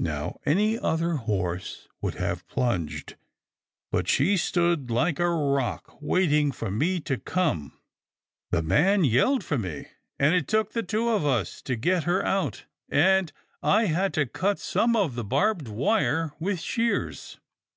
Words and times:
Now 0.00 0.40
any 0.44 0.76
other 0.76 1.12
horse 1.18 1.86
would 2.02 2.14
have 2.14 2.44
plunged, 2.48 3.14
but 3.92 4.08
she 4.08 4.36
stood 4.36 4.90
like 4.90 5.20
a 5.20 5.30
rock, 5.30 5.98
waiting 6.02 6.50
for 6.50 6.68
me 6.68 6.98
to 7.02 7.16
come. 7.16 7.78
The 8.50 8.64
man 8.64 9.04
yelled 9.04 9.44
for 9.44 9.56
me, 9.56 9.86
and 10.18 10.34
it 10.34 10.48
took 10.48 10.72
the 10.72 10.82
two 10.82 11.08
of 11.10 11.24
us 11.24 11.62
to 11.62 11.76
get 11.76 12.02
her 12.10 12.24
out, 12.26 12.64
and 12.88 13.32
I 13.62 13.84
had 13.84 14.12
to 14.14 14.26
cut 14.26 14.58
some 14.58 14.96
of 14.96 15.14
the 15.14 15.22
barbed 15.22 15.68
wire 15.68 16.32
with 16.40 16.58
shears." 16.58 17.38